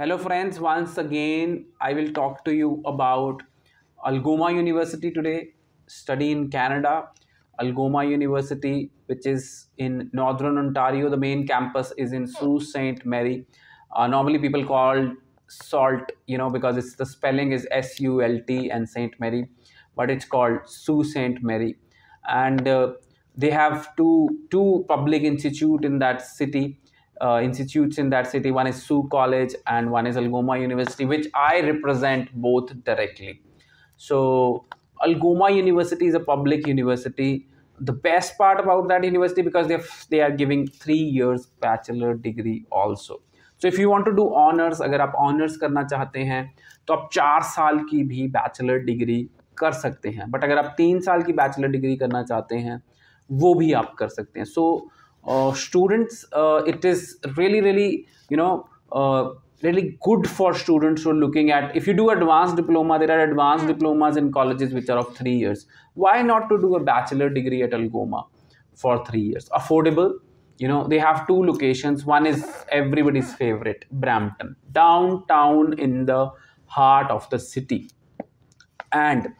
Hello 0.00 0.16
friends, 0.16 0.60
once 0.60 0.96
again 0.96 1.64
I 1.80 1.92
will 1.92 2.12
talk 2.12 2.44
to 2.44 2.54
you 2.54 2.80
about 2.86 3.42
Algoma 4.06 4.52
University 4.52 5.10
today, 5.10 5.54
study 5.88 6.30
in 6.30 6.50
Canada. 6.50 7.08
Algoma 7.60 8.04
University, 8.04 8.92
which 9.06 9.26
is 9.26 9.66
in 9.76 10.08
Northern 10.12 10.56
Ontario, 10.56 11.10
the 11.10 11.16
main 11.16 11.48
campus 11.48 11.92
is 11.98 12.12
in 12.12 12.28
Sault 12.28 12.62
Ste. 12.62 13.04
Marie. 13.04 13.44
Uh, 13.90 14.06
normally 14.06 14.38
people 14.38 14.64
call 14.64 15.16
Salt, 15.48 16.12
you 16.28 16.38
know, 16.38 16.48
because 16.48 16.76
it's 16.76 16.94
the 16.94 17.04
spelling 17.04 17.50
is 17.50 17.66
S-U-L-T 17.72 18.70
and 18.70 18.88
Saint 18.88 19.18
Mary, 19.18 19.48
but 19.96 20.12
it's 20.12 20.24
called 20.24 20.60
Sault 20.66 21.06
Ste. 21.06 21.42
Marie. 21.42 21.74
And 22.28 22.68
uh, 22.68 22.92
they 23.36 23.50
have 23.50 23.96
two 23.96 24.28
two 24.52 24.84
public 24.86 25.24
institute 25.24 25.84
in 25.84 25.98
that 25.98 26.22
city 26.22 26.78
uh, 27.20 27.40
institutes 27.42 27.98
in 27.98 28.10
that 28.10 28.30
city. 28.30 28.50
One 28.50 28.66
is 28.66 28.82
Sault 28.82 29.10
College 29.10 29.54
and 29.66 29.90
one 29.90 30.06
is 30.06 30.16
Algoma 30.16 30.58
University, 30.58 31.04
which 31.04 31.26
I 31.34 31.60
represent 31.60 32.32
both 32.34 32.72
directly. 32.84 33.42
So 33.96 34.64
Algoma 35.04 35.50
University 35.50 36.06
is 36.06 36.14
a 36.14 36.20
public 36.20 36.66
university. 36.66 37.46
The 37.80 37.92
best 37.92 38.36
part 38.36 38.60
about 38.60 38.88
that 38.88 39.04
university 39.04 39.42
because 39.42 39.68
they 39.68 39.78
they 40.10 40.20
are 40.20 40.30
giving 40.30 40.66
three 40.66 41.04
years 41.18 41.46
bachelor 41.60 42.14
degree 42.14 42.64
also. 42.70 43.22
So 43.58 43.66
if 43.68 43.78
you 43.78 43.90
want 43.90 44.04
to 44.06 44.12
do 44.12 44.24
honors, 44.34 44.80
अगर 44.80 45.00
आप 45.00 45.12
honors 45.20 45.56
करना 45.56 45.82
चाहते 45.82 46.20
हैं 46.24 46.42
तो 46.86 46.94
आप 46.94 47.08
चार 47.12 47.42
साल 47.42 47.78
की 47.90 48.02
भी 48.04 48.26
बैचलर 48.36 48.78
डिग्री 48.78 49.30
कर 49.58 49.72
सकते 49.72 50.08
हैं 50.08 50.30
बट 50.30 50.44
अगर 50.44 50.58
आप 50.58 50.74
तीन 50.76 51.00
साल 51.00 51.22
की 51.22 51.32
बैचलर 51.32 51.68
डिग्री 51.68 51.96
करना 51.96 52.22
चाहते 52.22 52.56
हैं 52.56 52.82
वो 53.30 53.54
भी 53.54 53.72
आप 53.72 53.94
कर 53.98 54.08
सकते 54.08 54.40
हैं 54.40 54.46
so, 54.46 54.90
uh, 55.26 55.52
students 55.52 56.24
uh, 56.32 56.62
it 56.66 56.84
is 56.84 57.18
really 57.36 57.60
really 57.60 58.06
you 58.28 58.36
know 58.36 58.68
uh, 58.92 59.30
really 59.62 59.98
good 60.02 60.28
for 60.28 60.54
students 60.54 61.02
who 61.02 61.10
are 61.10 61.20
looking 61.22 61.50
at 61.50 61.74
if 61.76 61.86
you 61.86 61.94
do 61.94 62.10
advanced 62.10 62.56
diploma 62.56 62.98
there 62.98 63.18
are 63.18 63.24
advanced 63.24 63.64
mm. 63.64 63.68
diplomas 63.68 64.16
in 64.16 64.30
colleges 64.32 64.72
which 64.72 64.88
are 64.88 64.98
of 64.98 65.16
three 65.16 65.36
years. 65.36 65.66
Why 65.94 66.22
not 66.22 66.48
to 66.48 66.60
do 66.60 66.76
a 66.76 66.80
bachelor 66.80 67.28
degree 67.28 67.62
at 67.62 67.74
algoma 67.74 68.24
for 68.74 69.04
three 69.04 69.20
years? 69.20 69.48
Affordable 69.48 70.14
you 70.58 70.68
know 70.68 70.86
they 70.86 70.98
have 70.98 71.26
two 71.26 71.42
locations. 71.44 72.04
One 72.04 72.26
is 72.26 72.44
everybody's 72.70 73.34
favorite 73.34 73.84
brampton 73.90 74.56
downtown 74.72 75.78
in 75.78 76.06
the 76.06 76.30
heart 76.66 77.10
of 77.10 77.28
the 77.30 77.38
city. 77.38 77.90
And 78.92 79.34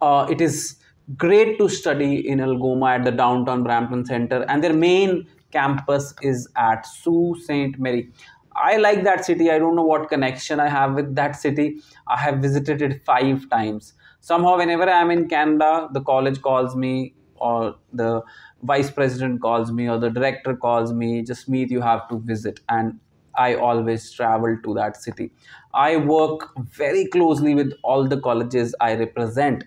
uh, 0.00 0.26
it 0.30 0.40
is 0.40 0.76
great 1.16 1.58
to 1.58 1.68
study 1.68 2.28
in 2.28 2.40
Algoma 2.40 2.86
at 2.86 3.04
the 3.04 3.10
downtown 3.10 3.62
Brampton 3.62 4.04
Center, 4.04 4.44
and 4.48 4.62
their 4.62 4.72
main 4.72 5.26
campus 5.52 6.14
is 6.22 6.48
at 6.56 6.86
Sault 6.86 7.38
Ste. 7.38 7.78
Marie. 7.78 8.10
I 8.56 8.76
like 8.76 9.02
that 9.04 9.24
city. 9.24 9.50
I 9.50 9.58
don't 9.58 9.74
know 9.74 9.82
what 9.84 10.08
connection 10.08 10.60
I 10.60 10.68
have 10.68 10.94
with 10.94 11.14
that 11.16 11.36
city. 11.36 11.80
I 12.06 12.18
have 12.18 12.38
visited 12.38 12.82
it 12.82 13.04
five 13.04 13.48
times. 13.50 13.94
Somehow, 14.20 14.56
whenever 14.56 14.88
I'm 14.88 15.10
in 15.10 15.28
Canada, 15.28 15.88
the 15.92 16.00
college 16.00 16.40
calls 16.40 16.76
me, 16.76 17.14
or 17.36 17.76
the 17.92 18.22
vice 18.62 18.90
president 18.90 19.42
calls 19.42 19.72
me, 19.72 19.88
or 19.88 19.98
the 19.98 20.08
director 20.08 20.56
calls 20.56 20.92
me, 20.92 21.22
just 21.22 21.48
meet, 21.48 21.70
you 21.70 21.80
have 21.80 22.08
to 22.08 22.20
visit. 22.20 22.60
And 22.68 23.00
I 23.36 23.56
always 23.56 24.12
travel 24.12 24.56
to 24.62 24.74
that 24.74 24.96
city. 24.96 25.32
I 25.74 25.96
work 25.96 26.50
very 26.56 27.06
closely 27.06 27.54
with 27.56 27.72
all 27.82 28.06
the 28.06 28.20
colleges 28.20 28.74
I 28.80 28.94
represent 28.94 29.64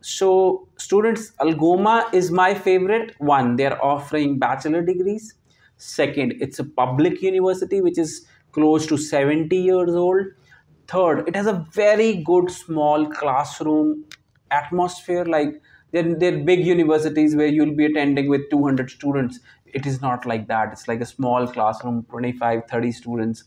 so 0.00 0.68
students 0.76 1.32
algoma 1.40 2.08
is 2.12 2.30
my 2.30 2.54
favorite 2.54 3.14
one. 3.18 3.56
They're 3.56 3.82
offering 3.84 4.38
bachelor 4.38 4.82
degrees. 4.82 5.34
Second 5.76 6.34
it's 6.40 6.58
a 6.58 6.64
public 6.64 7.22
university 7.22 7.80
which 7.80 7.98
is 7.98 8.26
close 8.52 8.86
to 8.86 8.96
70 8.96 9.56
years 9.56 9.94
old. 9.94 10.26
Third 10.88 11.28
it 11.28 11.34
has 11.34 11.46
a 11.46 11.66
very 11.72 12.22
good 12.22 12.50
small 12.50 13.06
classroom 13.10 14.04
atmosphere. 14.50 15.24
Like 15.24 15.60
they're, 15.92 16.14
they're 16.14 16.44
big 16.44 16.64
universities 16.64 17.34
where 17.34 17.46
you'll 17.46 17.74
be 17.74 17.86
attending 17.86 18.28
with 18.28 18.48
200 18.50 18.90
students. 18.90 19.40
It 19.66 19.86
is 19.86 20.00
not 20.00 20.26
like 20.26 20.46
that. 20.48 20.72
It's 20.72 20.88
like 20.88 21.00
a 21.00 21.06
small 21.06 21.46
classroom 21.46 22.06
25 22.10 22.62
30 22.70 22.92
students 22.92 23.44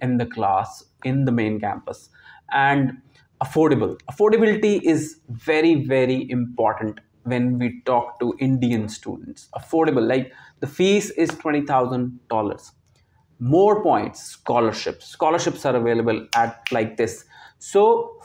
in 0.00 0.18
the 0.18 0.26
class 0.26 0.84
in 1.04 1.24
the 1.24 1.32
main 1.32 1.60
campus. 1.60 2.10
And 2.50 3.00
affordable 3.45 3.97
affordability 4.11 4.81
is 4.81 5.19
very 5.29 5.75
very 5.93 6.29
important 6.29 6.99
when 7.23 7.59
we 7.59 7.81
talk 7.85 8.19
to 8.19 8.33
indian 8.39 8.87
students 8.89 9.47
affordable 9.59 10.05
like 10.13 10.31
the 10.59 10.67
fees 10.67 11.11
is 11.11 11.29
$20000 11.29 12.71
more 13.39 13.83
points 13.83 14.23
scholarships 14.37 15.05
scholarships 15.07 15.65
are 15.65 15.75
available 15.75 16.25
at 16.35 16.71
like 16.71 16.97
this 16.97 17.25
so 17.59 17.83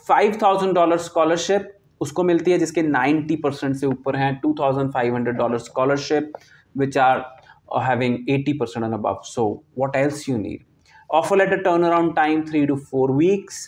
$5000 0.09 0.99
scholarship 1.10 1.71
उसको 2.03 2.22
मिलती 2.25 2.50
है 2.50 2.59
जिसके 2.59 2.83
90 2.83 3.37
percent 3.43 3.77
से 3.77 3.87
ऊपर 3.87 4.16
हैं 4.16 4.31
$2500 4.44 5.59
scholarship 5.66 6.33
which 6.81 6.97
are 6.97 7.25
having 7.88 8.16
80 8.28 8.55
percent 8.62 8.84
and 8.87 8.94
above 8.94 9.21
so 9.34 9.44
what 9.83 9.94
else 10.00 10.27
you 10.31 10.38
need 10.38 10.65
offer 11.19 11.37
letter 11.37 11.59
turnaround 11.66 12.15
time 12.16 12.43
3 12.49 12.65
to 12.72 12.77
4 12.94 13.12
weeks 13.21 13.60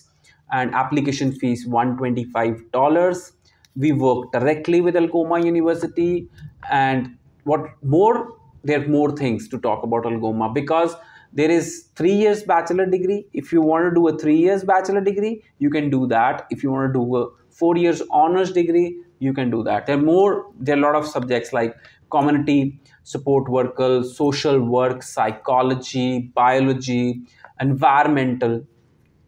and 0.51 0.73
application 0.73 1.31
fees 1.31 1.67
$125 1.67 3.33
we 3.75 3.91
work 3.91 4.31
directly 4.31 4.81
with 4.81 4.95
algoma 4.95 5.39
university. 5.43 6.27
And 6.69 7.17
what 7.43 7.61
more 7.83 8.35
there 8.63 8.81
are 8.83 8.87
more 8.87 9.11
things 9.15 9.47
to 9.49 9.57
talk 9.59 9.83
about 9.83 10.05
algoma 10.05 10.49
because 10.53 10.95
there 11.31 11.49
is 11.49 11.89
three 11.95 12.13
years 12.13 12.43
bachelor 12.43 12.85
degree. 12.85 13.25
If 13.33 13.53
you 13.53 13.61
want 13.61 13.85
to 13.85 13.95
do 13.95 14.07
a 14.07 14.17
three 14.17 14.37
years 14.37 14.63
bachelor 14.63 15.01
degree 15.01 15.43
you 15.59 15.69
can 15.69 15.89
do 15.89 16.07
that. 16.07 16.47
If 16.49 16.63
you 16.63 16.71
want 16.71 16.93
to 16.93 16.99
do 16.99 17.16
a 17.17 17.29
four 17.51 17.77
years 17.77 18.01
honors 18.11 18.51
degree 18.51 19.01
you 19.19 19.33
can 19.33 19.49
do 19.49 19.63
that. 19.63 19.85
There 19.85 19.97
are 19.97 20.01
more 20.01 20.51
there 20.59 20.75
are 20.75 20.79
a 20.79 20.81
lot 20.81 20.95
of 20.95 21.07
subjects 21.07 21.53
like 21.53 21.75
community 22.11 22.79
support 23.03 23.47
workers 23.49 24.17
social 24.17 24.59
work 24.59 25.03
psychology 25.03 26.31
biology 26.35 27.21
environmental 27.59 28.66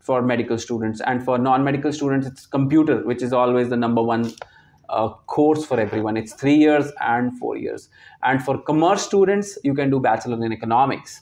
for 0.01 0.21
medical 0.21 0.57
students. 0.57 1.01
And 1.01 1.23
for 1.23 1.37
non-medical 1.37 1.93
students 1.93 2.27
it's 2.27 2.45
computer 2.45 3.03
which 3.05 3.21
is 3.21 3.33
always 3.33 3.69
the 3.69 3.77
number 3.77 4.01
one 4.01 4.31
uh, 4.89 5.09
course 5.09 5.65
for 5.65 5.79
everyone. 5.79 6.17
It's 6.17 6.33
three 6.33 6.55
years 6.55 6.91
and 6.99 7.37
four 7.39 7.55
years. 7.57 7.89
And 8.23 8.43
for 8.43 8.61
commerce 8.61 9.03
students 9.03 9.57
you 9.63 9.73
can 9.73 9.89
do 9.89 9.99
bachelor 9.99 10.43
in 10.45 10.51
economics 10.51 11.21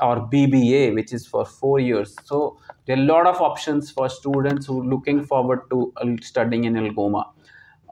or 0.00 0.28
bba 0.28 0.94
which 0.94 1.12
is 1.12 1.26
for 1.26 1.44
four 1.44 1.80
years. 1.80 2.16
So 2.24 2.58
there 2.86 2.96
are 2.96 3.00
a 3.00 3.04
lot 3.04 3.26
of 3.26 3.40
options 3.40 3.90
for 3.90 4.08
students 4.08 4.66
who 4.66 4.80
are 4.82 4.84
looking 4.84 5.24
forward 5.24 5.68
to 5.70 5.92
uh, 5.96 6.06
studying 6.22 6.64
in 6.64 6.76
algoma. 6.76 7.30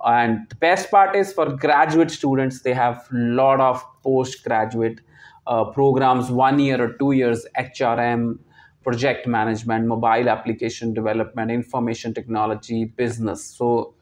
And 0.04 0.48
the 0.48 0.54
best 0.56 0.90
part 0.90 1.14
is 1.14 1.32
for 1.32 1.54
graduate 1.56 2.10
students 2.10 2.62
they 2.62 2.72
have 2.74 3.08
a 3.12 3.16
lot 3.16 3.60
of 3.60 3.84
postgraduate 4.02 5.00
uh, 5.46 5.64
programs 5.64 6.30
one 6.30 6.58
year 6.58 6.82
or 6.82 6.92
two 6.94 7.12
years 7.12 7.46
hrm 7.56 8.38
project 8.82 9.26
management, 9.26 9.86
mobile 9.86 10.28
application 10.28 10.94
development, 10.94 11.50
information 11.50 12.14
technology, 12.14 12.84
business. 12.84 13.44
So, 13.44 13.94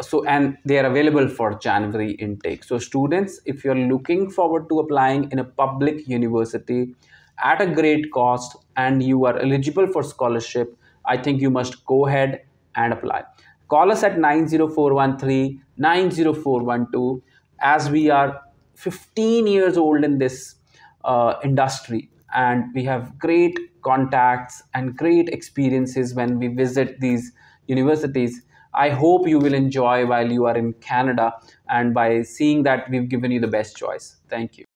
so 0.00 0.24
and 0.24 0.56
they 0.64 0.78
are 0.78 0.86
available 0.86 1.28
for 1.28 1.58
January 1.58 2.12
intake. 2.12 2.64
So 2.64 2.78
students, 2.78 3.40
if 3.44 3.64
you're 3.64 3.74
looking 3.74 4.30
forward 4.30 4.68
to 4.68 4.80
applying 4.80 5.30
in 5.32 5.38
a 5.38 5.44
public 5.44 6.08
university 6.08 6.94
at 7.42 7.60
a 7.60 7.66
great 7.66 8.12
cost 8.12 8.56
and 8.76 9.02
you 9.02 9.24
are 9.26 9.38
eligible 9.38 9.86
for 9.86 10.02
scholarship, 10.02 10.76
I 11.04 11.16
think 11.16 11.40
you 11.40 11.50
must 11.50 11.84
go 11.84 12.06
ahead 12.06 12.42
and 12.76 12.92
apply. 12.92 13.24
Call 13.68 13.90
us 13.90 14.02
at 14.02 14.18
90413 14.18 15.62
90412 15.76 17.20
as 17.60 17.90
we 17.90 18.08
are 18.10 18.40
15 18.74 19.46
years 19.46 19.76
old 19.76 20.04
in 20.04 20.18
this 20.18 20.54
uh, 21.04 21.34
industry 21.42 22.10
and 22.34 22.64
we 22.74 22.84
have 22.84 23.18
great 23.18 23.58
contacts 23.82 24.62
and 24.74 24.96
great 24.96 25.28
experiences 25.28 26.14
when 26.14 26.38
we 26.38 26.48
visit 26.48 27.00
these 27.00 27.32
universities. 27.66 28.42
I 28.74 28.90
hope 28.90 29.26
you 29.26 29.38
will 29.38 29.54
enjoy 29.54 30.06
while 30.06 30.30
you 30.30 30.46
are 30.46 30.56
in 30.56 30.74
Canada 30.74 31.32
and 31.68 31.94
by 31.94 32.22
seeing 32.22 32.62
that 32.64 32.88
we've 32.90 33.08
given 33.08 33.30
you 33.30 33.40
the 33.40 33.48
best 33.48 33.76
choice. 33.76 34.16
Thank 34.28 34.58
you. 34.58 34.67